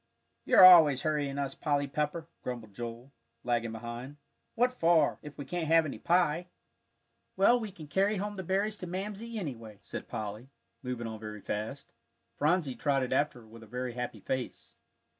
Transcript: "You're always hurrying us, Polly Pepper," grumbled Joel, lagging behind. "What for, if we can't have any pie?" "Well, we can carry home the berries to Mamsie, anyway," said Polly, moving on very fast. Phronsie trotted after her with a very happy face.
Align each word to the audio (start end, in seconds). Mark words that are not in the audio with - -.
"You're 0.45 0.65
always 0.65 1.03
hurrying 1.03 1.37
us, 1.37 1.53
Polly 1.53 1.85
Pepper," 1.85 2.27
grumbled 2.41 2.73
Joel, 2.73 3.11
lagging 3.43 3.71
behind. 3.71 4.17
"What 4.55 4.73
for, 4.73 5.19
if 5.21 5.37
we 5.37 5.45
can't 5.45 5.67
have 5.67 5.85
any 5.85 5.99
pie?" 5.99 6.47
"Well, 7.37 7.59
we 7.59 7.71
can 7.71 7.85
carry 7.85 8.17
home 8.17 8.35
the 8.35 8.41
berries 8.43 8.79
to 8.79 8.87
Mamsie, 8.87 9.37
anyway," 9.37 9.77
said 9.83 10.07
Polly, 10.07 10.49
moving 10.81 11.05
on 11.05 11.19
very 11.19 11.41
fast. 11.41 11.93
Phronsie 12.35 12.73
trotted 12.73 13.13
after 13.13 13.41
her 13.41 13.47
with 13.47 13.61
a 13.61 13.67
very 13.67 13.93
happy 13.93 14.21
face. 14.21 14.73